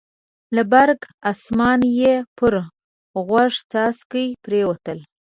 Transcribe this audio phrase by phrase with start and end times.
[0.55, 0.99] له برګ
[1.31, 2.53] اسمانه یې پر
[3.25, 4.99] غوږ څاڅکي پرېوتل.